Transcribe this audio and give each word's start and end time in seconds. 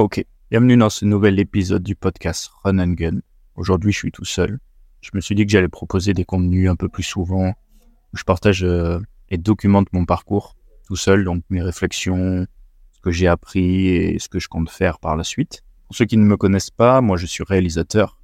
Ok, 0.00 0.24
bienvenue 0.50 0.78
dans 0.78 0.88
ce 0.88 1.04
nouvel 1.04 1.38
épisode 1.38 1.82
du 1.82 1.94
podcast 1.94 2.50
Run 2.64 2.78
and 2.78 2.92
Gun. 2.92 3.20
Aujourd'hui, 3.54 3.92
je 3.92 3.98
suis 3.98 4.10
tout 4.10 4.24
seul. 4.24 4.58
Je 5.02 5.10
me 5.12 5.20
suis 5.20 5.34
dit 5.34 5.44
que 5.44 5.52
j'allais 5.52 5.68
proposer 5.68 6.14
des 6.14 6.24
contenus 6.24 6.70
un 6.70 6.74
peu 6.74 6.88
plus 6.88 7.02
souvent 7.02 7.50
où 7.50 8.16
je 8.16 8.24
partage 8.24 8.64
euh, 8.64 8.98
et 9.28 9.36
documente 9.36 9.92
mon 9.92 10.06
parcours 10.06 10.56
tout 10.86 10.96
seul, 10.96 11.22
donc 11.22 11.42
mes 11.50 11.60
réflexions, 11.60 12.46
ce 12.92 13.00
que 13.02 13.10
j'ai 13.10 13.26
appris 13.26 13.88
et 13.88 14.18
ce 14.18 14.30
que 14.30 14.38
je 14.38 14.48
compte 14.48 14.70
faire 14.70 15.00
par 15.00 15.16
la 15.16 15.22
suite. 15.22 15.64
Pour 15.86 15.94
ceux 15.94 16.06
qui 16.06 16.16
ne 16.16 16.24
me 16.24 16.38
connaissent 16.38 16.70
pas, 16.70 17.02
moi 17.02 17.18
je 17.18 17.26
suis 17.26 17.44
réalisateur. 17.44 18.18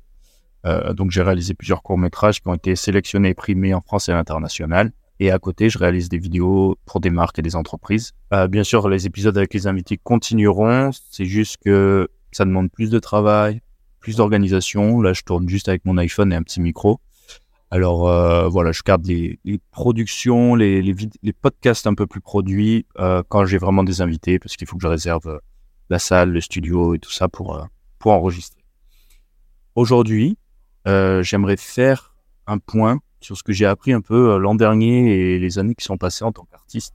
Euh, 0.65 0.95
donc 0.95 1.11
j'ai 1.11 1.21
réalisé 1.21 1.53
plusieurs 1.53 1.83
courts-métrages 1.83 2.41
qui 2.41 2.49
ont 2.49 2.55
été 2.55 2.75
sélectionnés 2.75 3.29
et 3.29 3.35
primés 3.35 3.75
en 3.75 3.83
France 3.83 4.09
et 4.09 4.13
à 4.13 4.15
l'international. 4.15 4.93
Et 5.19 5.31
à 5.31 5.39
côté, 5.39 5.71
je 5.71 5.79
réalise 5.79 6.09
des 6.09 6.19
vidéos 6.19 6.77
pour 6.85 7.01
des 7.01 7.11
marques 7.11 7.39
et 7.39 7.43
des 7.43 7.57
entreprises. 7.57 8.13
Euh, 8.33 8.49
bien 8.49 8.65
sûr, 8.65 8.89
les 8.89 9.07
épisodes 9.07 9.37
avec 9.37 9.55
les 9.55 9.67
invités 9.67 9.97
continueront. 9.97 10.91
C'est 11.11 11.25
juste 11.25 11.57
que 11.65 12.09
ça 12.33 12.45
demande 12.45 12.71
plus 12.71 12.91
de 12.91 12.99
travail, 12.99 13.63
plus 14.01 14.17
d'organisation. 14.17 15.01
Là, 15.01 15.13
je 15.15 15.23
tourne 15.23 15.49
juste 15.49 15.69
avec 15.69 15.85
mon 15.85 15.97
iPhone 15.97 16.33
et 16.33 16.37
un 16.37 16.43
petit 16.43 16.61
micro. 16.61 17.01
Alors 17.71 18.09
euh, 18.09 18.49
voilà, 18.49 18.71
je 18.71 18.83
garde 18.85 19.05
les, 19.07 19.41
les 19.45 19.59
productions, 19.73 20.55
les, 20.55 20.83
les, 20.83 20.95
les, 21.23 21.33
podcasts 21.33 21.87
un 21.89 21.95
peu 21.95 22.07
plus 22.07 22.21
produits 22.21 22.87
euh, 22.99 23.25
quand 23.29 23.45
j'ai 23.45 23.59
vraiment 23.59 23.83
des 23.83 24.01
invités, 24.01 24.39
parce 24.39 24.57
qu'il 24.57 24.69
faut 24.69 24.77
que 24.77 24.83
je 24.83 24.89
réserve 24.89 25.27
euh, 25.27 25.39
la 25.91 25.99
salle, 25.99 26.31
le 26.31 26.41
studio 26.41 26.95
et 26.95 26.99
tout 27.01 27.11
ça 27.11 27.29
pour, 27.29 27.57
euh, 27.57 27.65
pour 27.99 28.13
enregistrer. 28.13 28.63
Aujourd'hui, 29.75 30.39
euh, 30.87 31.23
j'aimerais 31.23 31.57
faire 31.57 32.15
un 32.47 32.59
point 32.59 33.01
sur 33.21 33.37
ce 33.37 33.43
que 33.43 33.53
j'ai 33.53 33.67
appris 33.67 33.93
un 33.93 34.01
peu 34.01 34.39
l'an 34.39 34.55
dernier 34.55 35.35
et 35.35 35.39
les 35.39 35.59
années 35.59 35.75
qui 35.75 35.85
sont 35.85 35.99
passées 35.99 36.25
en 36.25 36.33
tant 36.33 36.45
qu'artiste. 36.45 36.95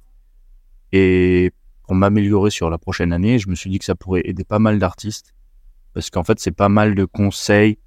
Et 0.92 1.52
pour 1.84 1.96
m'améliorer 1.96 2.52
sur 2.52 2.70
la 2.70 2.78
prochaine 2.78 3.14
année, 3.14 3.40
je 3.40 3.50
me 3.50 3.56
suis 3.56 3.70
dit 3.70 3.80
que 3.80 3.86
ça 3.86 3.96
pourrait 3.96 4.22
aider 4.26 4.44
pas 4.44 4.60
mal 4.60 4.80
d'artistes, 4.80 5.34
parce 5.94 6.10
qu'en 6.10 6.24
fait, 6.24 6.40
c'est 6.40 6.52
pas 6.52 6.70
mal 6.70 6.96
de 6.96 7.06
conseils 7.06 7.78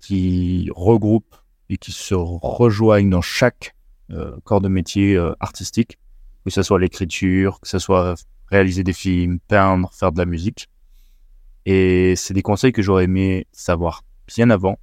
qui 0.00 0.68
regroupent 0.74 1.36
et 1.68 1.76
qui 1.76 1.92
se 1.92 2.14
rejoignent 2.14 3.10
dans 3.10 3.22
chaque 3.22 3.74
euh, 4.10 4.36
corps 4.44 4.60
de 4.60 4.68
métier 4.68 5.16
euh, 5.16 5.32
artistique, 5.40 5.98
que 6.44 6.50
ce 6.50 6.62
soit 6.62 6.78
l'écriture, 6.78 7.60
que 7.60 7.68
ce 7.68 7.78
soit 7.78 8.14
réaliser 8.50 8.84
des 8.84 8.92
films, 8.92 9.38
peindre, 9.48 9.90
faire 9.92 10.12
de 10.12 10.18
la 10.18 10.26
musique. 10.26 10.68
Et 11.66 12.14
c'est 12.16 12.34
des 12.34 12.42
conseils 12.42 12.72
que 12.72 12.82
j'aurais 12.82 13.04
aimé 13.04 13.46
savoir 13.52 14.02
bien 14.26 14.50
avant. 14.50 14.78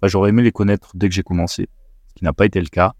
Enfin, 0.00 0.08
j'aurais 0.08 0.30
aimé 0.30 0.42
les 0.42 0.52
connaître 0.52 0.92
dès 0.94 1.08
que 1.08 1.14
j'ai 1.14 1.22
commencé, 1.22 1.68
ce 2.08 2.14
qui 2.14 2.24
n'a 2.24 2.32
pas 2.32 2.46
été 2.46 2.60
le 2.60 2.68
cas. 2.68 2.94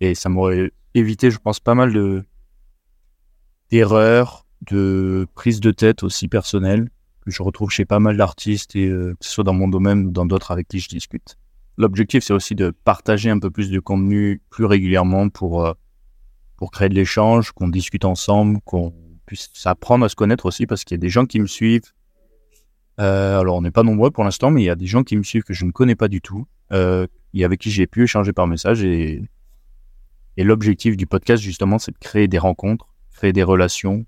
Et 0.00 0.14
ça 0.14 0.28
m'aurait 0.28 0.72
évité, 0.94 1.30
je 1.30 1.38
pense, 1.38 1.60
pas 1.60 1.74
mal 1.74 1.92
de 1.92 2.24
d'erreurs, 3.70 4.46
de 4.70 5.26
prises 5.34 5.60
de 5.60 5.70
tête 5.70 6.02
aussi 6.02 6.26
personnelles 6.26 6.88
je 7.30 7.42
retrouve 7.42 7.70
chez 7.70 7.84
pas 7.84 7.98
mal 7.98 8.16
d'artistes, 8.16 8.76
et 8.76 8.88
euh, 8.88 9.14
que 9.18 9.24
ce 9.24 9.30
soit 9.30 9.44
dans 9.44 9.52
mon 9.52 9.68
domaine 9.68 10.06
ou 10.06 10.10
dans 10.10 10.26
d'autres 10.26 10.50
avec 10.50 10.68
qui 10.68 10.80
je 10.80 10.88
discute. 10.88 11.36
L'objectif, 11.76 12.24
c'est 12.24 12.32
aussi 12.32 12.54
de 12.54 12.70
partager 12.70 13.30
un 13.30 13.38
peu 13.38 13.50
plus 13.50 13.70
de 13.70 13.78
contenu 13.78 14.42
plus 14.50 14.64
régulièrement 14.64 15.28
pour, 15.28 15.64
euh, 15.64 15.72
pour 16.56 16.70
créer 16.70 16.88
de 16.88 16.94
l'échange, 16.94 17.52
qu'on 17.52 17.68
discute 17.68 18.04
ensemble, 18.04 18.60
qu'on 18.64 18.92
puisse 19.26 19.50
apprendre 19.64 20.04
à 20.04 20.08
se 20.08 20.16
connaître 20.16 20.46
aussi, 20.46 20.66
parce 20.66 20.84
qu'il 20.84 20.96
y 20.96 21.00
a 21.00 21.02
des 21.02 21.10
gens 21.10 21.26
qui 21.26 21.40
me 21.40 21.46
suivent. 21.46 21.92
Euh, 23.00 23.38
alors, 23.38 23.56
on 23.56 23.62
n'est 23.62 23.70
pas 23.70 23.82
nombreux 23.82 24.10
pour 24.10 24.24
l'instant, 24.24 24.50
mais 24.50 24.62
il 24.62 24.64
y 24.66 24.70
a 24.70 24.74
des 24.74 24.86
gens 24.86 25.04
qui 25.04 25.16
me 25.16 25.22
suivent 25.22 25.44
que 25.44 25.54
je 25.54 25.64
ne 25.64 25.70
connais 25.70 25.94
pas 25.94 26.08
du 26.08 26.20
tout, 26.20 26.46
euh, 26.72 27.06
et 27.34 27.44
avec 27.44 27.60
qui 27.60 27.70
j'ai 27.70 27.86
pu 27.86 28.02
échanger 28.02 28.32
par 28.32 28.46
message. 28.46 28.82
Et, 28.82 29.22
l'objectif 30.36 30.96
du 30.96 31.06
podcast, 31.06 31.42
justement, 31.42 31.78
c'est 31.78 31.92
de 31.92 31.98
créer 31.98 32.28
des 32.28 32.38
rencontres, 32.38 32.88
créer 33.12 33.32
des 33.32 33.42
relations. 33.42 34.06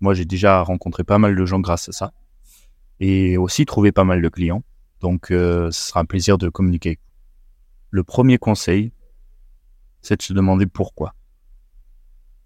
Moi, 0.00 0.14
j'ai 0.14 0.24
déjà 0.24 0.62
rencontré 0.62 1.04
pas 1.04 1.18
mal 1.18 1.36
de 1.36 1.46
gens 1.46 1.60
grâce 1.60 1.88
à 1.88 1.92
ça 1.92 2.12
et 3.00 3.36
aussi 3.36 3.64
trouver 3.64 3.92
pas 3.92 4.04
mal 4.04 4.20
de 4.20 4.28
clients. 4.28 4.64
Donc, 5.00 5.30
euh, 5.30 5.70
ce 5.70 5.88
sera 5.88 6.00
un 6.00 6.04
plaisir 6.04 6.36
de 6.36 6.48
communiquer. 6.48 6.98
Le 7.90 8.02
premier 8.02 8.38
conseil, 8.38 8.92
c'est 10.02 10.16
de 10.16 10.22
se 10.22 10.32
demander 10.32 10.66
pourquoi. 10.66 11.14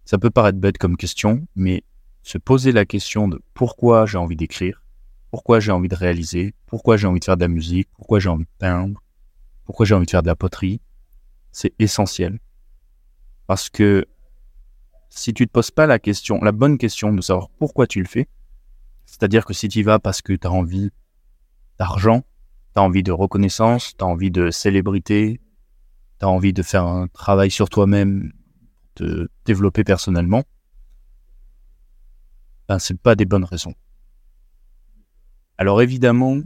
Ça 0.04 0.18
peut 0.18 0.30
paraître 0.30 0.58
bête 0.58 0.76
comme 0.76 0.96
question, 0.96 1.46
mais 1.56 1.84
se 2.22 2.36
poser 2.36 2.72
la 2.72 2.84
question 2.84 3.28
de 3.28 3.40
pourquoi 3.54 4.04
j'ai 4.04 4.18
envie 4.18 4.36
d'écrire, 4.36 4.81
pourquoi 5.32 5.60
j'ai 5.60 5.72
envie 5.72 5.88
de 5.88 5.94
réaliser, 5.94 6.54
pourquoi 6.66 6.98
j'ai 6.98 7.06
envie 7.06 7.18
de 7.18 7.24
faire 7.24 7.38
de 7.38 7.40
la 7.40 7.48
musique, 7.48 7.88
pourquoi 7.96 8.20
j'ai 8.20 8.28
envie 8.28 8.44
de 8.44 8.58
peindre, 8.58 9.02
pourquoi 9.64 9.86
j'ai 9.86 9.94
envie 9.94 10.04
de 10.04 10.10
faire 10.10 10.22
de 10.22 10.26
la 10.26 10.36
poterie, 10.36 10.82
c'est 11.52 11.72
essentiel. 11.78 12.38
Parce 13.46 13.70
que 13.70 14.04
si 15.08 15.32
tu 15.32 15.46
te 15.46 15.50
poses 15.50 15.70
pas 15.70 15.86
la 15.86 15.98
question, 15.98 16.38
la 16.42 16.52
bonne 16.52 16.76
question 16.76 17.14
de 17.14 17.22
savoir 17.22 17.48
pourquoi 17.58 17.86
tu 17.86 18.00
le 18.00 18.06
fais, 18.06 18.28
c'est-à-dire 19.06 19.46
que 19.46 19.54
si 19.54 19.70
tu 19.70 19.78
y 19.78 19.82
vas 19.82 19.98
parce 19.98 20.20
que 20.20 20.34
tu 20.34 20.46
as 20.46 20.52
envie 20.52 20.90
d'argent, 21.78 22.20
tu 22.74 22.80
as 22.80 22.82
envie 22.82 23.02
de 23.02 23.12
reconnaissance, 23.12 23.96
tu 23.96 24.04
as 24.04 24.06
envie 24.06 24.30
de 24.30 24.50
célébrité, 24.50 25.40
tu 26.20 26.26
as 26.26 26.28
envie 26.28 26.52
de 26.52 26.62
faire 26.62 26.84
un 26.84 27.08
travail 27.08 27.50
sur 27.50 27.70
toi-même, 27.70 28.34
de 28.96 29.30
développer 29.46 29.82
personnellement, 29.82 30.44
ben, 32.68 32.78
c'est 32.78 33.00
pas 33.00 33.14
des 33.14 33.24
bonnes 33.24 33.44
raisons. 33.44 33.74
Alors 35.58 35.82
évidemment, 35.82 36.38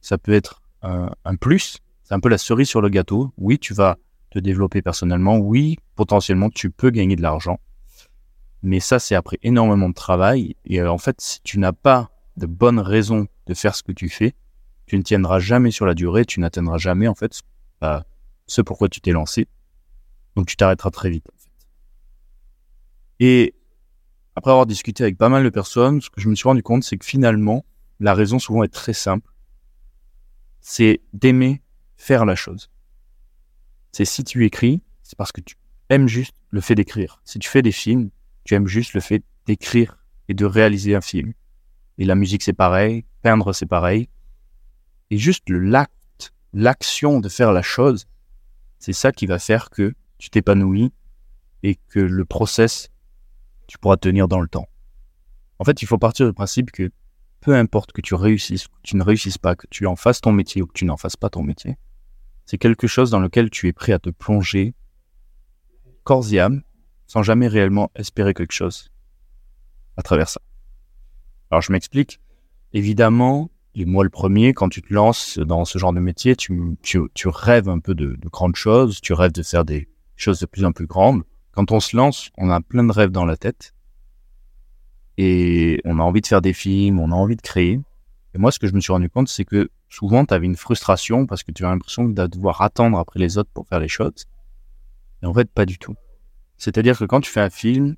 ça 0.00 0.18
peut 0.18 0.32
être 0.32 0.62
un, 0.82 1.10
un 1.24 1.36
plus, 1.36 1.78
c'est 2.04 2.14
un 2.14 2.20
peu 2.20 2.28
la 2.28 2.38
cerise 2.38 2.68
sur 2.68 2.80
le 2.80 2.88
gâteau. 2.88 3.32
Oui, 3.36 3.58
tu 3.58 3.74
vas 3.74 3.96
te 4.30 4.38
développer 4.38 4.82
personnellement, 4.82 5.38
oui, 5.38 5.76
potentiellement 5.96 6.50
tu 6.50 6.70
peux 6.70 6.90
gagner 6.90 7.16
de 7.16 7.22
l'argent. 7.22 7.58
Mais 8.62 8.80
ça, 8.80 8.98
c'est 8.98 9.14
après 9.14 9.38
énormément 9.42 9.88
de 9.88 9.94
travail. 9.94 10.54
Et 10.64 10.80
euh, 10.80 10.90
en 10.90 10.98
fait, 10.98 11.20
si 11.20 11.40
tu 11.42 11.58
n'as 11.58 11.72
pas 11.72 12.10
de 12.36 12.46
bonnes 12.46 12.78
raisons 12.78 13.26
de 13.46 13.54
faire 13.54 13.74
ce 13.74 13.82
que 13.82 13.92
tu 13.92 14.08
fais, 14.08 14.34
tu 14.86 14.96
ne 14.98 15.02
tiendras 15.02 15.38
jamais 15.38 15.70
sur 15.70 15.86
la 15.86 15.94
durée, 15.94 16.24
tu 16.24 16.40
n'atteindras 16.40 16.78
jamais, 16.78 17.08
en 17.08 17.14
fait, 17.14 17.40
bah, 17.80 18.04
ce 18.46 18.60
pourquoi 18.60 18.88
tu 18.88 19.00
t'es 19.00 19.12
lancé. 19.12 19.46
Donc, 20.36 20.46
tu 20.46 20.56
t'arrêteras 20.56 20.90
très 20.90 21.10
vite. 21.10 21.26
Et 23.18 23.54
après 24.36 24.50
avoir 24.50 24.66
discuté 24.66 25.02
avec 25.02 25.16
pas 25.16 25.28
mal 25.28 25.44
de 25.44 25.50
personnes, 25.50 26.00
ce 26.00 26.10
que 26.10 26.20
je 26.20 26.28
me 26.28 26.34
suis 26.34 26.48
rendu 26.48 26.62
compte, 26.62 26.84
c'est 26.84 26.96
que 26.96 27.04
finalement, 27.04 27.64
la 28.00 28.14
raison 28.14 28.38
souvent 28.38 28.62
est 28.62 28.72
très 28.72 28.94
simple. 28.94 29.30
C'est 30.60 31.00
d'aimer 31.12 31.62
faire 31.96 32.24
la 32.24 32.34
chose. 32.34 32.70
C'est 33.92 34.04
si 34.04 34.24
tu 34.24 34.44
écris, 34.46 34.82
c'est 35.02 35.16
parce 35.16 35.32
que 35.32 35.40
tu 35.40 35.56
aimes 35.90 36.08
juste 36.08 36.34
le 36.50 36.60
fait 36.60 36.74
d'écrire. 36.74 37.20
Si 37.24 37.38
tu 37.38 37.48
fais 37.48 37.62
des 37.62 37.72
films, 37.72 38.10
tu 38.44 38.54
aimes 38.54 38.66
juste 38.66 38.94
le 38.94 39.00
fait 39.00 39.22
d'écrire 39.46 39.98
et 40.28 40.34
de 40.34 40.44
réaliser 40.44 40.94
un 40.94 41.00
film. 41.00 41.34
Et 41.98 42.04
la 42.04 42.14
musique, 42.14 42.42
c'est 42.42 42.54
pareil, 42.54 43.04
peindre, 43.22 43.52
c'est 43.52 43.66
pareil. 43.66 44.08
Et 45.10 45.18
juste 45.18 45.48
l'acte, 45.50 46.32
l'action 46.52 47.20
de 47.20 47.28
faire 47.28 47.52
la 47.52 47.62
chose, 47.62 48.06
c'est 48.78 48.92
ça 48.92 49.12
qui 49.12 49.26
va 49.26 49.38
faire 49.38 49.68
que 49.68 49.92
tu 50.18 50.30
t'épanouis 50.30 50.92
et 51.62 51.74
que 51.88 52.00
le 52.00 52.24
process, 52.24 52.90
tu 53.66 53.76
pourras 53.78 53.96
tenir 53.98 54.28
dans 54.28 54.40
le 54.40 54.48
temps. 54.48 54.68
En 55.58 55.64
fait, 55.64 55.82
il 55.82 55.86
faut 55.86 55.98
partir 55.98 56.26
du 56.26 56.32
principe 56.32 56.70
que 56.70 56.90
peu 57.40 57.54
importe 57.54 57.92
que 57.92 58.00
tu 58.00 58.14
réussisses, 58.14 58.68
que 58.68 58.74
tu 58.82 58.96
ne 58.96 59.02
réussisses 59.02 59.38
pas, 59.38 59.56
que 59.56 59.66
tu 59.70 59.86
en 59.86 59.96
fasses 59.96 60.20
ton 60.20 60.32
métier 60.32 60.62
ou 60.62 60.66
que 60.66 60.74
tu 60.74 60.84
n'en 60.84 60.96
fasses 60.96 61.16
pas 61.16 61.30
ton 61.30 61.42
métier, 61.42 61.76
c'est 62.46 62.58
quelque 62.58 62.86
chose 62.86 63.10
dans 63.10 63.20
lequel 63.20 63.50
tu 63.50 63.68
es 63.68 63.72
prêt 63.72 63.92
à 63.92 63.98
te 63.98 64.10
plonger 64.10 64.74
corps 66.04 66.32
et 66.32 66.40
âme 66.40 66.62
sans 67.06 67.22
jamais 67.22 67.48
réellement 67.48 67.90
espérer 67.94 68.34
quelque 68.34 68.52
chose 68.52 68.90
à 69.96 70.02
travers 70.02 70.28
ça. 70.28 70.40
Alors 71.50 71.62
je 71.62 71.72
m'explique. 71.72 72.20
Évidemment, 72.72 73.50
et 73.74 73.84
moi 73.84 74.04
le 74.04 74.10
premier, 74.10 74.52
quand 74.52 74.68
tu 74.68 74.82
te 74.82 74.92
lances 74.92 75.38
dans 75.38 75.64
ce 75.64 75.78
genre 75.78 75.92
de 75.92 76.00
métier, 76.00 76.36
tu, 76.36 76.52
rêves 77.26 77.68
un 77.68 77.80
peu 77.80 77.94
de, 77.94 78.16
grandes 78.26 78.56
choses, 78.56 79.00
tu 79.00 79.12
rêves 79.12 79.32
de 79.32 79.42
faire 79.42 79.64
des 79.64 79.88
choses 80.16 80.38
de 80.40 80.46
plus 80.46 80.64
en 80.64 80.72
plus 80.72 80.86
grandes. 80.86 81.22
Quand 81.52 81.72
on 81.72 81.80
se 81.80 81.96
lance, 81.96 82.30
on 82.38 82.50
a 82.50 82.60
plein 82.60 82.84
de 82.84 82.92
rêves 82.92 83.10
dans 83.10 83.24
la 83.24 83.36
tête 83.36 83.74
et 85.22 85.82
on 85.84 85.98
a 85.98 86.02
envie 86.02 86.22
de 86.22 86.26
faire 86.26 86.40
des 86.40 86.54
films, 86.54 86.98
on 86.98 87.12
a 87.12 87.14
envie 87.14 87.36
de 87.36 87.42
créer. 87.42 87.78
Et 88.32 88.38
moi, 88.38 88.50
ce 88.50 88.58
que 88.58 88.66
je 88.66 88.72
me 88.72 88.80
suis 88.80 88.90
rendu 88.90 89.10
compte, 89.10 89.28
c'est 89.28 89.44
que 89.44 89.68
souvent, 89.90 90.24
tu 90.24 90.32
avais 90.32 90.46
une 90.46 90.56
frustration 90.56 91.26
parce 91.26 91.42
que 91.42 91.52
tu 91.52 91.62
as 91.62 91.68
l'impression 91.68 92.08
de 92.08 92.26
devoir 92.26 92.62
attendre 92.62 92.98
après 92.98 93.20
les 93.20 93.36
autres 93.36 93.50
pour 93.52 93.66
faire 93.68 93.80
les 93.80 93.88
choses. 93.88 94.24
Et 95.22 95.26
en 95.26 95.34
fait, 95.34 95.50
pas 95.50 95.66
du 95.66 95.78
tout. 95.78 95.94
C'est-à-dire 96.56 96.96
que 96.96 97.04
quand 97.04 97.20
tu 97.20 97.30
fais 97.30 97.42
un 97.42 97.50
film, 97.50 97.96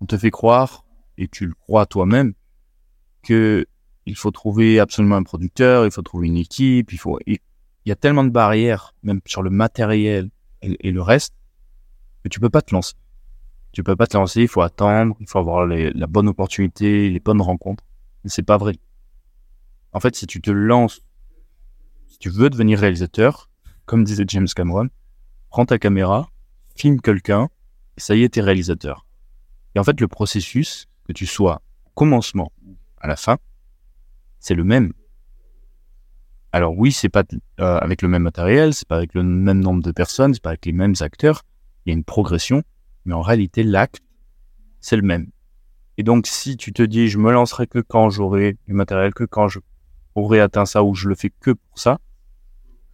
on 0.00 0.06
te 0.06 0.16
fait 0.16 0.30
croire, 0.30 0.84
et 1.18 1.26
tu 1.26 1.46
le 1.46 1.54
crois 1.54 1.84
toi-même, 1.84 2.32
que 3.24 3.66
il 4.06 4.14
faut 4.14 4.30
trouver 4.30 4.78
absolument 4.78 5.16
un 5.16 5.24
producteur, 5.24 5.84
il 5.84 5.90
faut 5.90 6.02
trouver 6.02 6.28
une 6.28 6.36
équipe, 6.36 6.92
il 6.92 6.98
faut, 6.98 7.18
il 7.26 7.40
y 7.86 7.90
a 7.90 7.96
tellement 7.96 8.22
de 8.22 8.30
barrières, 8.30 8.94
même 9.02 9.20
sur 9.26 9.42
le 9.42 9.50
matériel 9.50 10.30
et, 10.62 10.76
et, 10.78 10.92
le 10.92 11.02
reste, 11.02 11.34
que 12.22 12.28
tu 12.28 12.38
peux 12.38 12.50
pas 12.50 12.62
te 12.62 12.72
lancer. 12.72 12.94
Tu 13.72 13.82
peux 13.82 13.96
pas 13.96 14.06
te 14.06 14.16
lancer, 14.16 14.42
il 14.42 14.48
faut 14.48 14.60
attendre, 14.60 15.16
il 15.20 15.28
faut 15.28 15.38
avoir 15.38 15.66
les, 15.66 15.92
la 15.92 16.06
bonne 16.06 16.28
opportunité, 16.28 17.08
les 17.08 17.20
bonnes 17.20 17.40
rencontres. 17.40 17.84
Mais 18.22 18.30
c'est 18.30 18.42
pas 18.42 18.58
vrai. 18.58 18.74
En 19.92 20.00
fait, 20.00 20.14
si 20.14 20.26
tu 20.26 20.40
te 20.40 20.50
lances, 20.50 21.00
si 22.08 22.18
tu 22.18 22.28
veux 22.28 22.50
devenir 22.50 22.78
réalisateur, 22.78 23.50
comme 23.86 24.04
disait 24.04 24.24
James 24.28 24.48
Cameron, 24.54 24.88
prends 25.48 25.66
ta 25.66 25.78
caméra, 25.78 26.30
filme 26.76 27.00
quelqu'un, 27.00 27.48
ça 27.96 28.14
y 28.14 28.22
est, 28.22 28.30
t'es 28.30 28.40
réalisateur. 28.40 29.06
Et 29.74 29.78
en 29.78 29.84
fait, 29.84 30.00
le 30.00 30.08
processus, 30.08 30.88
que 31.06 31.12
tu 31.12 31.26
sois 31.26 31.62
au 31.86 31.90
commencement, 31.94 32.52
à 33.00 33.08
la 33.08 33.16
fin, 33.16 33.38
c'est 34.38 34.54
le 34.54 34.64
même. 34.64 34.92
Alors 36.52 36.76
oui, 36.76 36.92
c'est 36.92 37.08
pas 37.08 37.24
euh, 37.60 37.78
avec 37.78 38.02
le 38.02 38.08
même 38.08 38.22
matériel, 38.22 38.74
c'est 38.74 38.86
pas 38.86 38.96
avec 38.96 39.14
le 39.14 39.22
même 39.22 39.60
nombre 39.60 39.82
de 39.82 39.92
personnes, 39.92 40.34
c'est 40.34 40.42
pas 40.42 40.50
avec 40.50 40.66
les 40.66 40.72
mêmes 40.72 40.94
acteurs. 41.00 41.44
Il 41.84 41.90
y 41.90 41.92
a 41.92 41.96
une 41.96 42.04
progression, 42.04 42.62
mais 43.04 43.14
en 43.14 43.22
réalité, 43.22 43.62
l'acte, 43.62 44.02
c'est 44.80 44.96
le 44.96 45.02
même. 45.02 45.30
Et 45.98 46.02
donc, 46.02 46.26
si 46.26 46.56
tu 46.56 46.72
te 46.72 46.82
dis, 46.82 47.08
je 47.08 47.18
me 47.18 47.32
lancerai 47.32 47.66
que 47.66 47.78
quand 47.78 48.10
j'aurai 48.10 48.56
du 48.66 48.72
matériel, 48.72 49.12
que 49.14 49.24
quand 49.24 49.48
je 49.48 49.60
aurai 50.14 50.40
atteint 50.40 50.66
ça, 50.66 50.82
ou 50.82 50.94
je 50.94 51.08
le 51.08 51.14
fais 51.14 51.30
que 51.30 51.50
pour 51.50 51.78
ça, 51.78 51.98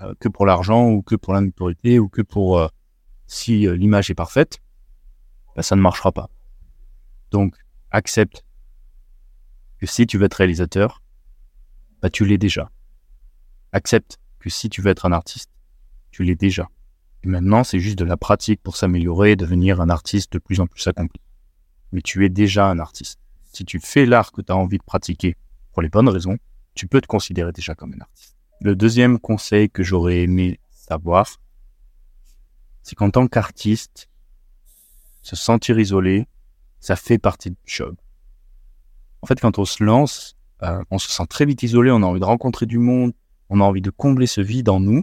euh, 0.02 0.14
que 0.20 0.28
pour 0.28 0.46
l'argent, 0.46 0.88
ou 0.88 1.02
que 1.02 1.16
pour 1.16 1.32
la 1.32 1.40
notoriété, 1.40 1.98
ou 1.98 2.08
que 2.08 2.22
pour 2.22 2.58
euh, 2.58 2.68
si 3.26 3.66
l'image 3.76 4.10
est 4.10 4.14
parfaite, 4.14 4.58
bah, 5.54 5.62
ça 5.62 5.76
ne 5.76 5.80
marchera 5.80 6.12
pas. 6.12 6.30
Donc, 7.30 7.54
accepte 7.90 8.44
que 9.78 9.86
si 9.86 10.06
tu 10.06 10.18
veux 10.18 10.26
être 10.26 10.34
réalisateur, 10.34 11.02
bah, 12.02 12.10
tu 12.10 12.24
l'es 12.24 12.38
déjà 12.38 12.70
accepte 13.72 14.18
que 14.38 14.50
si 14.50 14.68
tu 14.68 14.82
veux 14.82 14.90
être 14.90 15.06
un 15.06 15.12
artiste, 15.12 15.50
tu 16.10 16.24
l'es 16.24 16.36
déjà. 16.36 16.68
Et 17.24 17.28
maintenant, 17.28 17.64
c'est 17.64 17.80
juste 17.80 17.98
de 17.98 18.04
la 18.04 18.16
pratique 18.16 18.62
pour 18.62 18.76
s'améliorer 18.76 19.32
et 19.32 19.36
devenir 19.36 19.80
un 19.80 19.90
artiste 19.90 20.32
de 20.32 20.38
plus 20.38 20.60
en 20.60 20.66
plus 20.66 20.86
accompli. 20.86 21.20
Mais 21.92 22.02
tu 22.02 22.24
es 22.24 22.28
déjà 22.28 22.66
un 22.66 22.78
artiste. 22.78 23.18
Si 23.52 23.64
tu 23.64 23.80
fais 23.80 24.06
l'art 24.06 24.32
que 24.32 24.40
tu 24.42 24.52
as 24.52 24.56
envie 24.56 24.78
de 24.78 24.82
pratiquer 24.82 25.36
pour 25.72 25.82
les 25.82 25.88
bonnes 25.88 26.08
raisons, 26.08 26.38
tu 26.74 26.86
peux 26.86 27.00
te 27.00 27.06
considérer 27.06 27.52
déjà 27.52 27.74
comme 27.74 27.92
un 27.94 28.00
artiste. 28.00 28.36
Le 28.60 28.76
deuxième 28.76 29.18
conseil 29.18 29.70
que 29.70 29.82
j'aurais 29.82 30.22
aimé 30.22 30.60
savoir, 30.70 31.26
c'est 32.82 32.94
qu'en 32.94 33.10
tant 33.10 33.26
qu'artiste, 33.26 34.08
se 35.22 35.36
sentir 35.36 35.78
isolé, 35.78 36.26
ça 36.80 36.96
fait 36.96 37.18
partie 37.18 37.50
du 37.50 37.56
job. 37.66 37.96
En 39.22 39.26
fait, 39.26 39.40
quand 39.40 39.58
on 39.58 39.64
se 39.64 39.82
lance, 39.82 40.36
euh, 40.62 40.82
on 40.90 40.98
se 40.98 41.10
sent 41.10 41.26
très 41.28 41.44
vite 41.44 41.62
isolé, 41.62 41.90
on 41.90 42.02
a 42.02 42.06
envie 42.06 42.20
de 42.20 42.24
rencontrer 42.24 42.66
du 42.66 42.78
monde, 42.78 43.12
on 43.50 43.60
a 43.60 43.64
envie 43.64 43.82
de 43.82 43.90
combler 43.90 44.26
ce 44.26 44.40
vide 44.40 44.68
en 44.68 44.80
nous, 44.80 45.02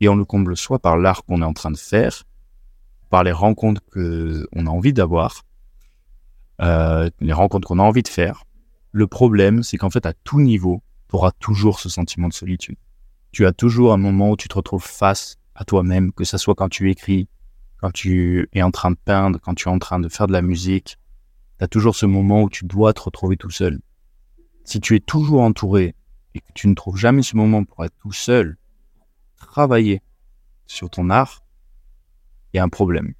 et 0.00 0.08
on 0.08 0.16
le 0.16 0.24
comble 0.24 0.56
soit 0.56 0.78
par 0.78 0.96
l'art 0.96 1.24
qu'on 1.24 1.42
est 1.42 1.46
en 1.46 1.52
train 1.52 1.70
de 1.70 1.76
faire, 1.76 2.24
par 3.10 3.24
les 3.24 3.32
rencontres 3.32 3.82
qu'on 3.92 4.66
a 4.66 4.70
envie 4.70 4.92
d'avoir, 4.92 5.42
euh, 6.60 7.10
les 7.20 7.32
rencontres 7.32 7.68
qu'on 7.68 7.78
a 7.78 7.82
envie 7.82 8.02
de 8.02 8.08
faire. 8.08 8.44
Le 8.92 9.06
problème, 9.06 9.62
c'est 9.62 9.76
qu'en 9.76 9.90
fait, 9.90 10.06
à 10.06 10.12
tout 10.12 10.40
niveau, 10.40 10.82
tu 11.08 11.16
auras 11.16 11.32
toujours 11.32 11.80
ce 11.80 11.88
sentiment 11.88 12.28
de 12.28 12.32
solitude. 12.32 12.76
Tu 13.32 13.46
as 13.46 13.52
toujours 13.52 13.92
un 13.92 13.98
moment 13.98 14.30
où 14.30 14.36
tu 14.36 14.48
te 14.48 14.54
retrouves 14.54 14.84
face 14.84 15.36
à 15.54 15.64
toi-même, 15.64 16.12
que 16.12 16.24
ce 16.24 16.38
soit 16.38 16.54
quand 16.54 16.68
tu 16.68 16.90
écris, 16.90 17.28
quand 17.78 17.90
tu 17.90 18.48
es 18.52 18.62
en 18.62 18.70
train 18.70 18.90
de 18.90 18.96
peindre, 18.96 19.38
quand 19.40 19.54
tu 19.54 19.68
es 19.68 19.72
en 19.72 19.78
train 19.78 20.00
de 20.00 20.08
faire 20.08 20.26
de 20.26 20.32
la 20.32 20.42
musique. 20.42 20.98
Tu 21.58 21.64
as 21.64 21.68
toujours 21.68 21.96
ce 21.96 22.06
moment 22.06 22.42
où 22.42 22.50
tu 22.50 22.64
dois 22.64 22.92
te 22.92 23.00
retrouver 23.00 23.36
tout 23.36 23.50
seul. 23.50 23.80
Si 24.64 24.80
tu 24.80 24.96
es 24.96 25.00
toujours 25.00 25.42
entouré 25.42 25.94
et 26.34 26.40
que 26.40 26.52
tu 26.54 26.68
ne 26.68 26.74
trouves 26.74 26.96
jamais 26.96 27.22
ce 27.22 27.36
moment 27.36 27.64
pour 27.64 27.84
être 27.84 27.96
tout 28.00 28.12
seul, 28.12 28.56
travailler 29.36 30.02
sur 30.66 30.90
ton 30.90 31.10
art, 31.10 31.42
il 32.52 32.56
y 32.56 32.60
a 32.60 32.64
un 32.64 32.68
problème. 32.68 33.14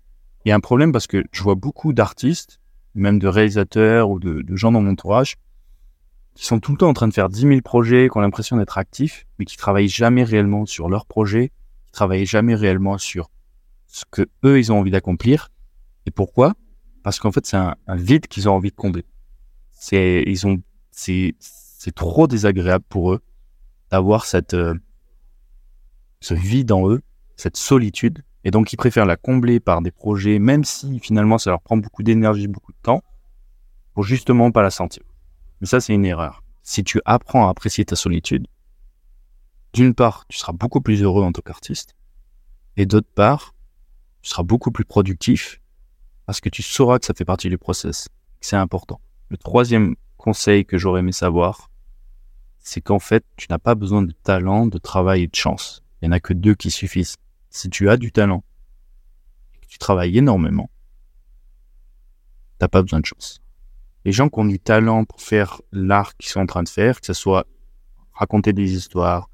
Il 0.44 0.48
y 0.50 0.52
a 0.52 0.54
un 0.54 0.60
problème 0.60 0.92
parce 0.92 1.06
que 1.06 1.24
je 1.32 1.42
vois 1.42 1.54
beaucoup 1.54 1.92
d'artistes, 1.92 2.60
même 2.94 3.18
de 3.18 3.28
réalisateurs 3.28 4.10
ou 4.10 4.18
de, 4.18 4.44
gens 4.56 4.72
dans 4.72 4.80
mon 4.80 4.92
entourage, 4.92 5.36
qui 6.34 6.46
sont 6.46 6.60
tout 6.60 6.72
le 6.72 6.78
temps 6.78 6.88
en 6.88 6.94
train 6.94 7.08
de 7.08 7.14
faire 7.14 7.28
10 7.28 7.40
000 7.40 7.60
projets, 7.62 8.08
qui 8.10 8.16
ont 8.16 8.20
l'impression 8.20 8.56
d'être 8.56 8.78
actifs, 8.78 9.26
mais 9.38 9.44
qui 9.44 9.56
travaillent 9.56 9.88
jamais 9.88 10.24
réellement 10.24 10.66
sur 10.66 10.88
leur 10.88 11.06
projet, 11.06 11.50
qui 11.86 11.92
travaillent 11.92 12.26
jamais 12.26 12.54
réellement 12.54 12.98
sur 12.98 13.30
ce 13.86 14.04
que 14.10 14.22
eux, 14.44 14.58
ils 14.58 14.72
ont 14.72 14.78
envie 14.78 14.90
d'accomplir. 14.90 15.48
Et 16.06 16.10
pourquoi? 16.10 16.54
Parce 17.02 17.18
qu'en 17.18 17.32
fait, 17.32 17.46
c'est 17.46 17.56
un, 17.56 17.76
vide 17.88 18.26
qu'ils 18.26 18.48
ont 18.48 18.52
envie 18.52 18.70
de 18.70 18.76
combler. 18.76 19.04
C'est, 19.72 20.24
ils 20.26 20.46
ont, 20.46 20.60
c'est, 20.90 21.34
c'est 21.40 21.94
trop 21.94 22.26
désagréable 22.26 22.84
pour 22.88 23.12
eux 23.12 23.20
d'avoir 23.90 24.24
cette 24.26 24.54
euh, 24.54 24.74
ce 26.26 26.34
vide 26.34 26.72
en 26.72 26.88
eux, 26.90 27.02
cette 27.36 27.56
solitude, 27.56 28.24
et 28.42 28.50
donc 28.50 28.72
ils 28.72 28.76
préfèrent 28.76 29.06
la 29.06 29.16
combler 29.16 29.60
par 29.60 29.80
des 29.80 29.92
projets, 29.92 30.40
même 30.40 30.64
si 30.64 30.98
finalement 30.98 31.38
ça 31.38 31.50
leur 31.50 31.60
prend 31.60 31.76
beaucoup 31.76 32.02
d'énergie, 32.02 32.48
beaucoup 32.48 32.72
de 32.72 32.78
temps, 32.82 33.04
pour 33.94 34.02
justement 34.02 34.50
pas 34.50 34.62
la 34.62 34.70
sentir. 34.70 35.04
Mais 35.60 35.68
ça, 35.68 35.80
c'est 35.80 35.94
une 35.94 36.04
erreur. 36.04 36.42
Si 36.64 36.82
tu 36.82 37.00
apprends 37.04 37.46
à 37.46 37.50
apprécier 37.50 37.84
ta 37.84 37.94
solitude, 37.94 38.48
d'une 39.72 39.94
part, 39.94 40.24
tu 40.28 40.36
seras 40.36 40.52
beaucoup 40.52 40.80
plus 40.80 41.00
heureux 41.00 41.22
en 41.22 41.30
tant 41.30 41.42
qu'artiste, 41.42 41.94
et 42.76 42.86
d'autre 42.86 43.08
part, 43.14 43.54
tu 44.22 44.30
seras 44.30 44.42
beaucoup 44.42 44.72
plus 44.72 44.84
productif 44.84 45.60
parce 46.26 46.40
que 46.40 46.48
tu 46.48 46.62
sauras 46.62 46.98
que 46.98 47.06
ça 47.06 47.14
fait 47.14 47.24
partie 47.24 47.48
du 47.48 47.56
process, 47.56 48.08
c'est 48.40 48.56
important. 48.56 49.00
Le 49.28 49.36
troisième 49.36 49.94
conseil 50.16 50.66
que 50.66 50.76
j'aurais 50.76 51.00
aimé 51.00 51.12
savoir, 51.12 51.70
c'est 52.58 52.80
qu'en 52.80 52.98
fait, 52.98 53.24
tu 53.36 53.46
n'as 53.48 53.58
pas 53.58 53.76
besoin 53.76 54.02
de 54.02 54.12
talent, 54.24 54.66
de 54.66 54.78
travail 54.78 55.22
et 55.22 55.28
de 55.28 55.34
chance. 55.36 55.84
Il 56.06 56.10
n'y 56.10 56.14
en 56.14 56.18
a 56.18 56.20
que 56.20 56.34
deux 56.34 56.54
qui 56.54 56.70
suffisent. 56.70 57.16
Si 57.50 57.68
tu 57.68 57.90
as 57.90 57.96
du 57.96 58.12
talent 58.12 58.44
que 59.60 59.66
tu 59.66 59.76
travailles 59.76 60.16
énormément, 60.16 60.70
tu 62.50 62.56
n'as 62.60 62.68
pas 62.68 62.80
besoin 62.80 63.00
de 63.00 63.06
chance. 63.06 63.40
Les 64.04 64.12
gens 64.12 64.28
qui 64.28 64.38
ont 64.38 64.44
du 64.44 64.60
talent 64.60 65.04
pour 65.04 65.20
faire 65.20 65.60
l'art 65.72 66.16
qu'ils 66.16 66.30
sont 66.30 66.38
en 66.38 66.46
train 66.46 66.62
de 66.62 66.68
faire, 66.68 67.00
que 67.00 67.06
ce 67.06 67.12
soit 67.12 67.48
raconter 68.12 68.52
des 68.52 68.74
histoires, 68.74 69.28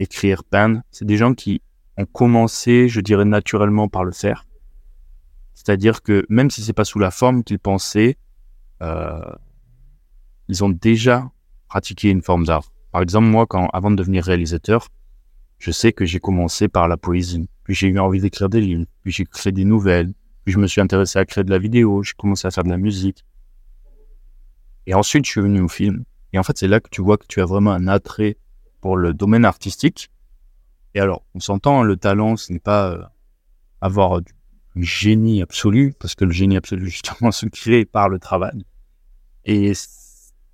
écrire, 0.00 0.42
peindre, 0.42 0.80
c'est 0.90 1.04
des 1.04 1.16
gens 1.16 1.34
qui 1.34 1.62
ont 1.96 2.06
commencé, 2.06 2.88
je 2.88 3.00
dirais, 3.00 3.24
naturellement 3.24 3.86
par 3.86 4.02
le 4.02 4.10
faire. 4.10 4.44
C'est-à-dire 5.54 6.02
que 6.02 6.26
même 6.28 6.50
si 6.50 6.62
c'est 6.62 6.72
pas 6.72 6.84
sous 6.84 6.98
la 6.98 7.12
forme 7.12 7.44
qu'ils 7.44 7.60
pensaient, 7.60 8.18
euh, 8.82 9.20
ils 10.48 10.64
ont 10.64 10.70
déjà 10.70 11.30
pratiquer 11.68 12.10
une 12.10 12.22
forme 12.22 12.44
d'art. 12.44 12.72
Par 12.90 13.02
exemple, 13.02 13.28
moi, 13.28 13.46
quand, 13.46 13.68
avant 13.68 13.92
de 13.92 13.96
devenir 13.96 14.24
réalisateur, 14.24 14.88
je 15.58 15.70
sais 15.70 15.92
que 15.92 16.04
j'ai 16.04 16.20
commencé 16.20 16.68
par 16.68 16.88
la 16.88 16.96
poésie, 16.96 17.48
puis 17.64 17.74
j'ai 17.74 17.88
eu 17.88 17.98
envie 17.98 18.20
d'écrire 18.20 18.48
des 18.48 18.60
livres, 18.60 18.86
puis 19.02 19.12
j'ai 19.12 19.24
créé 19.24 19.52
des 19.52 19.64
nouvelles, 19.64 20.12
puis 20.44 20.52
je 20.52 20.58
me 20.58 20.66
suis 20.66 20.80
intéressé 20.80 21.18
à 21.18 21.24
créer 21.24 21.44
de 21.44 21.50
la 21.50 21.58
vidéo, 21.58 22.02
j'ai 22.02 22.14
commencé 22.16 22.46
à 22.46 22.50
faire 22.50 22.64
de 22.64 22.70
la 22.70 22.78
musique. 22.78 23.24
Et 24.86 24.94
ensuite, 24.94 25.26
je 25.26 25.30
suis 25.32 25.40
venu 25.40 25.60
au 25.60 25.68
film. 25.68 26.04
Et 26.32 26.38
en 26.38 26.42
fait, 26.42 26.56
c'est 26.56 26.68
là 26.68 26.80
que 26.80 26.88
tu 26.88 27.02
vois 27.02 27.18
que 27.18 27.26
tu 27.26 27.42
as 27.42 27.44
vraiment 27.44 27.72
un 27.72 27.88
attrait 27.88 28.38
pour 28.80 28.96
le 28.96 29.12
domaine 29.12 29.44
artistique. 29.44 30.10
Et 30.94 31.00
alors, 31.00 31.24
on 31.34 31.40
s'entend, 31.40 31.82
le 31.82 31.96
talent, 31.96 32.36
ce 32.36 32.52
n'est 32.52 32.58
pas 32.60 32.92
euh, 32.92 33.02
avoir 33.80 34.22
du 34.22 34.32
génie 34.76 35.42
absolu, 35.42 35.92
parce 35.98 36.14
que 36.14 36.24
le 36.24 36.30
génie 36.30 36.56
absolu, 36.56 36.86
justement, 36.90 37.32
se 37.32 37.46
crée 37.46 37.84
par 37.84 38.08
le 38.08 38.18
travail. 38.18 38.64
Et 39.44 39.72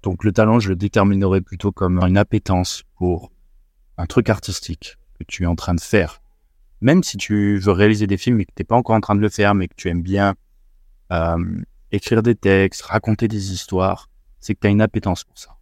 donc 0.03 0.25
le 0.25 0.33
talent, 0.33 0.61
je 0.61 0.71
le 0.71 0.77
déterminerais 0.77 1.41
plutôt 1.41 1.73
comme 1.73 1.99
une 1.99 2.17
appétence 2.17 2.85
pour 2.97 3.33
un 3.97 4.07
truc 4.07 4.29
artistique 4.29 4.97
que 5.19 5.25
tu 5.27 5.45
es 5.45 5.47
en 5.47 5.55
train 5.55 5.75
de 5.75 5.81
faire. 5.81 6.21
Même 6.81 7.03
si 7.03 7.17
tu 7.17 7.59
veux 7.59 7.73
réaliser 7.73 8.07
des 8.07 8.17
films 8.17 8.41
et 8.41 8.45
que 8.45 8.53
tu 8.55 8.61
n'es 8.63 8.65
pas 8.65 8.77
encore 8.77 8.97
en 8.97 9.01
train 9.01 9.15
de 9.15 9.21
le 9.21 9.29
faire, 9.29 9.55
mais 9.55 9.69
que 9.69 9.75
tu 9.77 9.89
aimes 9.89 10.03
bien 10.03 10.35
euh, 11.13 11.63
écrire 11.93 12.23
des 12.23 12.35
textes, 12.35 12.83
raconter 12.83 13.29
des 13.29 13.53
histoires, 13.53 14.09
c'est 14.41 14.55
que 14.55 14.61
tu 14.61 14.67
as 14.67 14.71
une 14.71 14.83
appétence 14.83 15.25
pour 15.25 15.39
ça. 15.39 15.57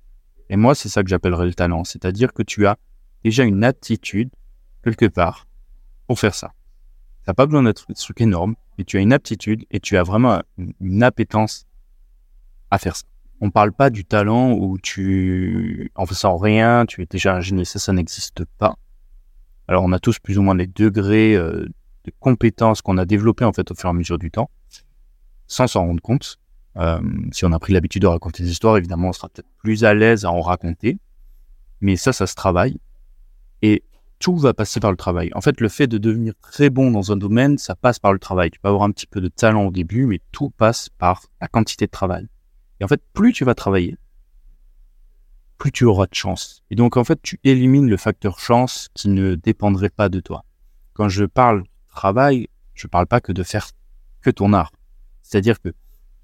Et 0.49 0.57
moi, 0.57 0.75
c'est 0.75 0.89
ça 0.89 1.03
que 1.03 1.09
j'appellerais 1.09 1.47
le 1.47 1.55
talent. 1.55 1.85
C'est-à-dire 1.85 2.33
que 2.33 2.43
tu 2.43 2.67
as 2.67 2.77
déjà 3.25 3.45
une 3.45 3.63
attitude, 3.65 4.31
quelque 4.83 5.07
part, 5.07 5.47
pour 6.07 6.19
faire 6.19 6.35
ça. 6.35 6.53
Tu 7.25 7.31
n'as 7.31 7.35
pas 7.35 7.47
besoin 7.47 7.63
d'être 7.63 7.87
un 7.89 7.95
truc 7.95 8.21
énorme, 8.21 8.57
mais 8.77 8.85
tu 8.85 8.97
as 8.97 9.01
une 9.01 9.13
aptitude 9.13 9.65
et 9.71 9.81
tu 9.81 9.97
as 9.97 10.03
vraiment 10.03 10.43
une 10.81 11.03
appétence 11.03 11.67
à 12.71 12.79
faire 12.79 12.97
ça 12.97 13.07
on 13.43 13.51
parle 13.51 13.73
pas 13.73 13.91
du 13.91 14.05
talent 14.05 14.53
où 14.53 14.79
tu, 14.79 15.91
en 15.97 16.07
faisant 16.07 16.37
rien, 16.37 16.87
tu 16.87 17.03
es 17.03 17.07
déjà 17.07 17.35
un 17.35 17.41
génie. 17.41 17.67
Ça, 17.67 17.81
ça 17.81 17.93
n'existe 17.93 18.45
pas. 18.57 18.77
Alors, 19.69 19.85
on 19.85 19.93
a 19.93 19.99
tous 19.99 20.19
plus 20.19 20.39
ou 20.39 20.43
moins 20.43 20.55
les 20.55 20.67
degrés 20.67 21.35
euh, 21.37 21.67
de 22.05 22.13
compétences 22.21 22.83
qu'on 22.83 22.99
a 22.99 23.05
développées 23.05 23.45
en 23.45 23.53
fait 23.53 23.71
au 23.71 23.75
fur 23.75 23.89
et 23.89 23.91
à 23.91 23.93
mesure 23.93 24.19
du 24.19 24.31
temps, 24.31 24.51
sans 25.47 25.67
s'en 25.67 25.87
rendre 25.87 26.03
compte. 26.03 26.39
Euh, 26.77 27.01
si 27.33 27.45
on 27.45 27.53
a 27.53 27.59
pris 27.59 27.73
l'habitude 27.73 28.03
de 28.03 28.07
raconter 28.07 28.43
des 28.43 28.51
histoires, 28.51 28.77
évidemment, 28.77 29.09
on 29.09 29.13
sera 29.13 29.29
peut-être 29.29 29.49
plus 29.59 29.85
à 29.85 29.95
l'aise 29.95 30.25
à 30.25 30.31
en 30.31 30.41
raconter. 30.41 30.99
Mais 31.81 31.97
ça, 31.97 32.13
ça 32.13 32.27
se 32.27 32.35
travaille. 32.35 32.79
Et 33.61 33.85
tout 34.19 34.37
va 34.37 34.55
passer 34.55 34.81
par 34.81 34.91
le 34.91 34.97
travail. 34.97 35.31
En 35.35 35.41
fait, 35.41 35.61
le 35.61 35.69
fait 35.69 35.87
de 35.89 35.99
devenir 35.99 36.33
très 36.41 36.71
bon 36.71 36.91
dans 36.91 37.11
un 37.13 37.17
domaine, 37.17 37.59
ça 37.59 37.75
passe 37.75 37.99
par 37.99 38.13
le 38.13 38.19
travail. 38.19 38.51
Tu 38.51 38.61
peux 38.61 38.69
avoir 38.69 38.85
un 38.85 38.91
petit 38.93 39.07
peu 39.07 39.21
de 39.21 39.29
talent 39.29 39.65
au 39.65 39.71
début, 39.73 40.07
mais 40.07 40.21
tout 40.31 40.51
passe 40.51 40.89
par 40.89 41.23
la 41.41 41.49
quantité 41.49 41.87
de 41.87 41.91
travail. 41.91 42.29
Et 42.81 42.85
en 42.85 42.89
fait, 42.89 43.03
plus 43.13 43.33
tu 43.33 43.45
vas 43.45 43.55
travailler, 43.55 43.97
plus 45.63 45.71
tu 45.71 45.85
auras 45.85 46.07
de 46.07 46.15
chance. 46.15 46.65
Et 46.73 46.75
donc, 46.75 46.97
en 46.97 47.05
fait, 47.05 47.23
tu 47.23 47.39
élimines 47.45 47.89
le 47.89 47.97
facteur 47.97 48.41
chance 48.41 48.89
qui 48.95 49.09
ne 49.09 49.37
dépendrait 49.37 49.91
pas 49.91 50.09
de 50.09 50.19
toi. 50.19 50.45
Quand 50.93 51.09
je 51.09 51.25
parle 51.25 51.63
travail, 51.89 52.49
je 52.75 52.89
parle 52.89 53.07
pas 53.07 53.21
que 53.21 53.31
de 53.31 53.45
faire 53.45 53.69
que 54.23 54.31
ton 54.31 54.55
art. 54.55 54.73
C'est-à-dire 55.23 55.61
que, 55.61 55.69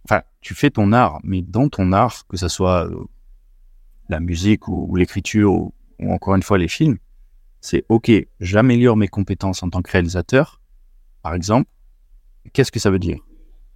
enfin, 0.04 0.23
tu 0.40 0.57
fais 0.57 0.71
ton 0.71 0.90
art, 0.90 1.21
mais 1.23 1.40
dans 1.40 1.68
ton 1.68 1.92
art, 1.92 2.26
que 2.26 2.37
ce 2.37 2.49
soit 2.49 2.88
euh, 2.88 3.04
la 4.09 4.18
musique 4.18 4.66
ou, 4.66 4.97
l'écriture 4.97 5.52
ou, 5.52 5.73
ou, 6.00 6.12
encore 6.12 6.35
une 6.35 6.42
fois 6.42 6.59
les 6.59 6.66
films, 6.66 6.99
c'est 7.61 7.85
OK, 7.88 8.11
j'améliore 8.40 8.97
mes 8.97 9.07
compétences 9.07 9.62
en 9.62 9.71
tant 9.71 9.83
que 9.83 9.92
réalisateur, 9.92 10.61
par 11.23 11.35
exemple. 11.35 11.71
Qu'est-ce 12.52 12.73
que 12.73 12.80
ça 12.80 12.90
veut 12.90 12.99
dire? 12.99 13.21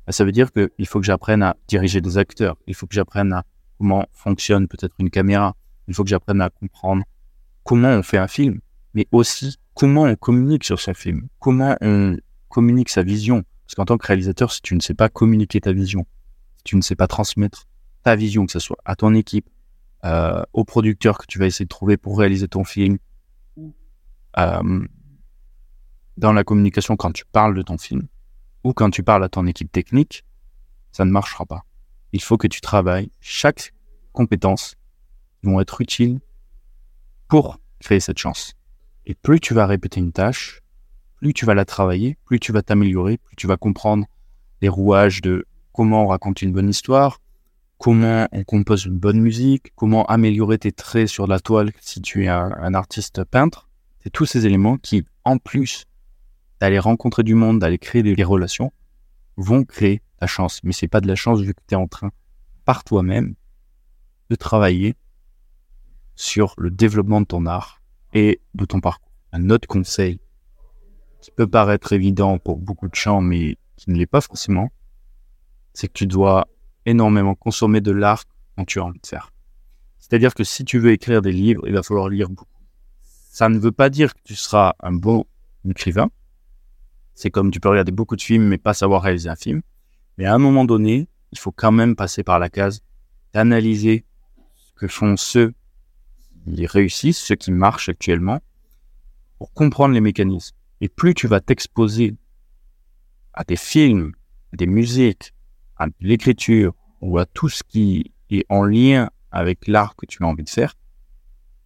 Bah, 0.09 0.13
ça 0.13 0.25
veut 0.25 0.33
dire 0.33 0.51
qu'il 0.51 0.89
faut 0.89 0.99
que 0.99 1.07
j'apprenne 1.07 1.45
à 1.45 1.57
diriger 1.69 2.01
des 2.01 2.19
acteurs, 2.19 2.57
il 2.67 2.75
faut 2.75 2.89
que 2.89 2.95
j'apprenne 2.97 3.33
à 3.33 3.45
comment 3.83 4.07
fonctionne 4.13 4.69
peut-être 4.69 4.95
une 5.01 5.11
caméra. 5.11 5.57
Il 5.89 5.95
faut 5.95 6.05
que 6.05 6.11
j'apprenne 6.11 6.41
à 6.41 6.51
comprendre 6.51 7.03
comment 7.65 7.89
on 7.89 8.03
fait 8.05 8.17
un 8.17 8.29
film, 8.29 8.61
mais 8.95 9.09
aussi 9.11 9.59
comment 9.75 10.03
on 10.03 10.15
communique 10.15 10.63
sur 10.63 10.79
ce 10.79 10.93
film, 10.95 11.27
comment 11.41 11.77
on 11.81 12.17
communique 12.49 12.91
sa 12.91 13.03
vision. 13.03 13.43
Parce 13.67 13.75
qu'en 13.75 13.85
tant 13.85 13.99
que 13.99 14.07
réalisateur, 14.07 14.53
si 14.53 14.63
tu 14.63 14.77
ne 14.77 14.81
sais 14.81 14.95
pas 14.95 15.09
communiquer 15.09 15.61
ta 15.61 15.73
vision, 15.73 16.07
si 16.59 16.65
tu 16.65 16.77
ne 16.77 16.81
sais 16.81 16.95
pas 16.95 17.09
transmettre 17.09 17.67
ta 18.05 18.15
vision, 18.15 18.47
que 18.47 18.53
ce 18.53 18.61
soit 18.61 18.79
à 18.85 18.95
ton 18.95 19.15
équipe, 19.15 19.51
euh, 20.05 20.45
au 20.53 20.65
producteur 20.65 21.19
que 21.19 21.27
tu 21.27 21.41
vas 21.41 21.47
essayer 21.47 21.65
de 21.65 21.69
trouver 21.69 21.97
pour 21.97 22.19
réaliser 22.19 22.47
ton 22.47 22.63
film, 22.63 22.99
euh, 24.39 24.87
dans 26.17 26.33
la 26.33 26.45
communication 26.45 26.95
quand 26.95 27.11
tu 27.11 27.25
parles 27.25 27.57
de 27.57 27.63
ton 27.63 27.79
film, 27.79 28.07
ou 28.63 28.73
quand 28.75 28.91
tu 28.91 29.03
parles 29.03 29.25
à 29.25 29.29
ton 29.29 29.49
équipe 29.49 29.73
technique, 29.73 30.25
ça 30.93 31.05
ne 31.05 31.11
marchera 31.11 31.47
pas. 31.47 31.65
Il 32.13 32.23
faut 32.23 32.37
que 32.37 32.47
tu 32.47 32.61
travailles 32.61 33.11
chaque 33.21 33.73
compétence 34.13 34.77
vont 35.43 35.61
être 35.61 35.81
utiles 35.81 36.21
pour 37.29 37.59
créer 37.81 38.01
cette 38.01 38.19
chance. 38.19 38.55
Et 39.07 39.15
plus 39.15 39.41
tu 39.41 39.55
vas 39.55 39.67
répéter 39.67 40.01
une 40.01 40.13
tâche, 40.13 40.63
plus 41.17 41.33
tu 41.33 41.47
vas 41.47 41.55
la 41.55 41.65
travailler, 41.65 42.17
plus 42.25 42.39
tu 42.39 42.53
vas 42.53 42.63
t'améliorer, 42.63 43.19
plus 43.19 43.37
tu 43.37 43.47
vas 43.47 43.57
comprendre 43.57 44.07
les 44.61 44.69
rouages 44.69 45.21
de 45.21 45.47
comment 45.73 46.05
on 46.05 46.07
raconte 46.07 46.43
une 46.43 46.53
bonne 46.53 46.69
histoire, 46.69 47.19
comment 47.79 48.29
on 48.31 48.45
compose 48.45 48.85
une 48.85 48.99
bonne 48.99 49.21
musique, 49.21 49.73
comment 49.75 50.05
améliorer 50.07 50.59
tes 50.59 50.71
traits 50.71 51.09
sur 51.09 51.27
la 51.27 51.41
toile 51.41 51.73
si 51.81 52.01
tu 52.01 52.25
es 52.25 52.29
un, 52.29 52.75
artiste 52.75 53.25
peintre. 53.25 53.69
C'est 54.03 54.11
tous 54.11 54.27
ces 54.27 54.47
éléments 54.47 54.77
qui, 54.77 55.05
en 55.25 55.39
plus 55.39 55.87
d'aller 56.61 56.79
rencontrer 56.79 57.25
du 57.25 57.35
monde, 57.35 57.59
d'aller 57.59 57.79
créer 57.79 58.05
des, 58.05 58.23
relations, 58.23 58.73
vont 59.37 59.65
créer 59.65 60.03
la 60.21 60.27
chance. 60.27 60.61
Mais 60.65 60.73
c'est 60.73 60.89
pas 60.89 61.01
de 61.01 61.09
la 61.09 61.15
chance 61.15 61.41
vu 61.41 61.55
que 61.55 61.61
tu 61.67 61.75
es 61.75 61.77
en 61.77 61.89
train, 61.89 62.11
par 62.65 62.85
toi-même, 62.85 63.35
de 64.31 64.37
travailler 64.37 64.97
sur 66.15 66.55
le 66.59 66.71
développement 66.71 67.21
de 67.21 67.27
ton 67.27 67.47
art 67.47 67.83
et 68.15 68.41
de 68.55 68.65
ton 68.65 68.81
parcours. 68.81 69.13
Un 69.33 69.51
autre 69.51 69.67
conseil 69.67 70.21
qui 71.21 71.31
peut 71.31 71.47
paraître 71.47 71.93
évident 71.93 72.39
pour 72.39 72.59
beaucoup 72.59 72.89
de 72.89 72.95
gens, 72.95 73.21
mais 73.21 73.57
qui 73.77 73.91
ne 73.91 73.97
l'est 73.97 74.07
pas 74.07 74.21
forcément, 74.21 74.71
c'est 75.73 75.89
que 75.89 75.93
tu 75.93 76.07
dois 76.07 76.47
énormément 76.85 77.35
consommer 77.35 77.81
de 77.81 77.93
l'art 77.93 78.25
quand 78.57 78.65
tu 78.65 78.81
as 78.81 78.85
envie 78.85 79.01
de 79.01 79.07
faire. 79.07 79.33
C'est-à-dire 79.99 80.35
que 80.35 80.45
si 80.45 80.65
tu 80.65 80.79
veux 80.79 80.93
écrire 80.93 81.23
des 81.23 81.33
livres, 81.33 81.63
il 81.67 81.73
va 81.73 81.83
falloir 81.83 82.09
lire 82.09 82.29
beaucoup. 82.29 82.47
Ça 83.03 83.49
ne 83.49 83.59
veut 83.59 83.73
pas 83.73 83.89
dire 83.89 84.15
que 84.15 84.21
tu 84.25 84.35
seras 84.35 84.75
un 84.81 84.93
bon 84.93 85.25
écrivain. 85.69 86.11
C'est 87.15 87.31
comme 87.31 87.51
tu 87.51 87.61
peux 87.61 87.69
regarder 87.69 87.93
beaucoup 87.93 88.17
de 88.17 88.23
films 88.23 88.45
mais 88.49 88.59
pas 88.59 88.75
savoir 88.75 89.03
réaliser 89.03 89.29
un 89.29 89.37
film. 89.37 89.63
Mais 90.19 90.25
à 90.25 90.35
un 90.35 90.39
moment 90.39 90.65
donné, 90.65 91.09
il 91.33 91.39
faut 91.39 91.53
quand 91.53 91.73
même 91.73 91.97
passer 91.97 92.23
par 92.23 92.39
la 92.39 92.49
case 92.49 92.83
d'analyser 93.33 94.05
ce 94.57 94.73
que 94.75 94.89
font 94.89 95.17
ceux 95.17 95.55
qui 96.45 96.67
réussissent, 96.67 97.21
ceux 97.21 97.37
qui 97.37 97.53
marchent 97.53 97.89
actuellement, 97.89 98.41
pour 99.39 99.53
comprendre 99.53 99.95
les 99.95 100.01
mécanismes. 100.01 100.55
Et 100.81 100.89
plus 100.89 101.15
tu 101.15 101.27
vas 101.27 101.41
t'exposer 101.41 102.17
à 103.33 103.45
des 103.45 103.57
films, 103.57 104.13
à 104.53 104.57
des 104.57 104.67
musiques, 104.67 105.33
à 105.77 105.87
l'écriture 106.01 106.75
ou 107.01 107.19
à 107.19 107.27
tout 107.27 107.49
ce 107.49 107.63
qui 107.63 108.13
est 108.31 108.45
en 108.49 108.65
lien 108.65 109.11
avec 109.31 109.67
l'art 109.67 109.97
que 109.97 110.07
tu 110.07 110.23
as 110.23 110.27
envie 110.27 110.45
de 110.45 110.51
faire, 110.51 110.75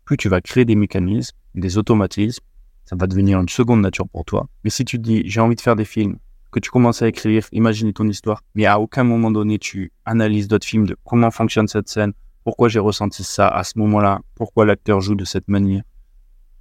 plus 0.05 0.17
tu 0.17 0.29
vas 0.29 0.41
créer 0.41 0.65
des 0.65 0.77
mécanismes, 0.77 1.37
des 1.55 1.79
automatismes, 1.79 2.45
ça 2.87 2.97
va 2.97 3.07
devenir 3.07 3.41
une 3.41 3.49
seconde 3.49 3.83
nature 3.83 4.09
pour 4.09 4.25
toi. 4.25 4.49
Mais 4.65 4.71
si 4.71 4.85
tu 4.85 4.97
te 4.99 5.03
dis 5.03 5.23
j'ai 5.27 5.41
envie 5.41 5.57
de 5.57 5.61
faire 5.61 5.77
des 5.77 5.85
films, 5.85 6.19
que 6.51 6.61
tu 6.61 6.71
commences 6.71 7.03
à 7.03 7.09
écrire, 7.09 7.47
imaginer 7.53 7.93
ton 7.93 8.09
histoire, 8.09 8.43
mais 8.55 8.65
à 8.65 8.81
aucun 8.81 9.05
moment 9.05 9.31
donné 9.31 9.59
tu 9.59 9.93
analyses 10.07 10.49
d'autres 10.49 10.67
films 10.67 10.87
de 10.87 10.97
comment 11.05 11.31
fonctionne 11.31 11.69
cette 11.69 11.89
scène, 11.89 12.13
pourquoi 12.45 12.69
j'ai 12.69 12.79
ressenti 12.79 13.25
ça 13.25 13.49
à 13.49 13.63
ce 13.65 13.79
moment-là, 13.79 14.21
pourquoi 14.35 14.65
l'acteur 14.65 15.01
joue 15.01 15.17
de 15.17 15.25
cette 15.25 15.49
manière, 15.49 15.83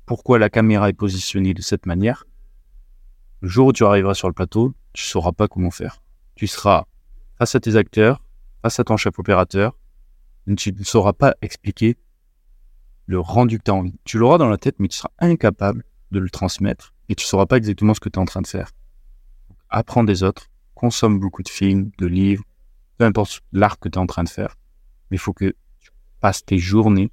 pourquoi 0.06 0.38
la 0.40 0.50
caméra 0.50 0.90
est 0.90 0.94
positionnée 0.94 1.54
de 1.54 1.62
cette 1.62 1.86
manière, 1.86 2.26
le 3.42 3.48
jour 3.48 3.68
où 3.68 3.74
tu 3.74 3.86
arriveras 3.86 4.16
sur 4.16 4.28
le 4.28 4.34
plateau, 4.34 4.74
tu 4.94 5.04
sauras 5.04 5.32
pas 5.32 5.48
comment 5.48 5.72
faire. 5.72 6.02
Tu 6.36 6.48
seras 6.48 6.86
face 7.38 7.54
à 7.56 7.60
tes 7.60 7.76
acteurs, 7.76 8.24
face 8.64 8.80
à 8.80 8.84
ton 8.84 8.98
chef 8.98 9.18
opérateur, 9.20 9.78
tu 10.58 10.74
ne 10.74 10.84
sauras 10.84 11.14
pas 11.14 11.36
expliquer 11.42 11.98
le 13.06 13.20
rendu 13.20 13.60
que 13.60 13.64
tu 13.64 13.72
as 13.72 13.76
envie. 13.76 14.00
Tu 14.04 14.18
l'auras 14.18 14.38
dans 14.38 14.50
la 14.50 14.58
tête, 14.58 14.76
mais 14.80 14.88
tu 14.88 14.98
seras 14.98 15.12
incapable 15.20 15.84
de 16.12 16.20
le 16.20 16.30
transmettre 16.30 16.94
et 17.10 17.16
tu 17.16 17.26
sauras 17.26 17.46
pas 17.46 17.58
exactement 17.58 17.94
ce 17.94 18.00
que 18.00 18.10
tu 18.10 18.20
es 18.20 18.22
en 18.22 18.26
train 18.26 18.42
de 18.42 18.48
faire. 18.48 18.72
apprends 19.70 20.04
des 20.04 20.24
autres, 20.24 20.50
consomme 20.74 21.20
beaucoup 21.20 21.44
de 21.44 21.50
films, 21.50 21.92
de 21.98 22.06
livres, 22.06 22.44
peu 22.98 23.06
importe 23.06 23.42
l'art 23.52 23.80
que 23.80 23.90
tu 23.90 23.96
es 23.96 24.02
en 24.02 24.08
train 24.08 24.24
de 24.24 24.30
faire, 24.30 24.56
mais 25.10 25.18
il 25.18 25.20
faut 25.20 25.34
que 25.34 25.56
tu 25.80 25.92
passes 26.20 26.46
tes 26.46 26.58
journées, 26.58 27.12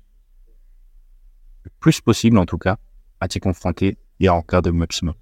le 1.64 1.70
plus 1.80 2.00
possible 2.00 2.38
en 2.38 2.46
tout 2.46 2.58
cas, 2.58 2.78
à 3.20 3.28
t'y 3.28 3.40
confronter 3.40 3.98
et 4.20 4.28
à 4.28 4.34
en 4.34 4.42
faire 4.42 4.62
de 4.62 4.70
maximum. 4.70 5.14